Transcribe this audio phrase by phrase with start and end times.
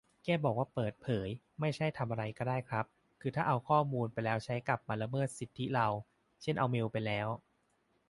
[0.23, 1.29] แค่บอกว่าเปิดเผย
[1.59, 2.85] ไม่ใช่ทำอะไรก็ได้ครับ
[3.21, 5.87] คือถ้าเอาข้อมูลไปแล้วใช้กลับมาละเมิดสิทธิเรา
[6.41, 7.27] เช่นเอาเมลไปแล้ว